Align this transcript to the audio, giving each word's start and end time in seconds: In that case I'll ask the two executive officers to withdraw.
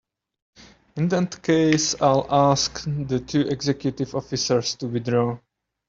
In 0.95 1.09
that 1.09 1.43
case 1.43 1.93
I'll 2.01 2.25
ask 2.33 2.85
the 2.85 3.19
two 3.19 3.41
executive 3.41 4.15
officers 4.15 4.73
to 4.77 4.87
withdraw. 4.87 5.37